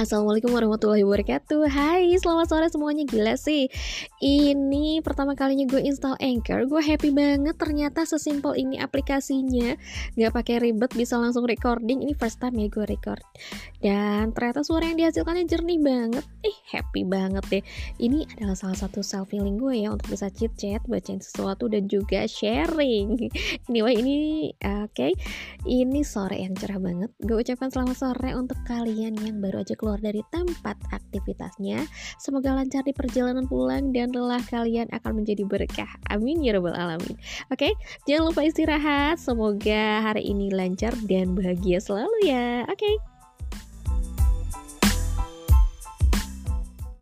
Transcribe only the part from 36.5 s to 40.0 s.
robbal alamin. Oke, jangan lupa istirahat. Semoga